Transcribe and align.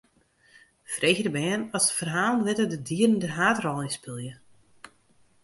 Freegje 0.93 1.23
de 1.25 1.29
bern 1.37 1.69
oft 1.75 1.83
se 1.87 1.97
ferhalen 1.99 2.45
witte 2.45 2.65
dêr't 2.71 2.85
dieren 2.87 3.21
de 3.21 3.29
haadrol 3.37 3.81
yn 3.85 3.95
spylje. 3.97 4.33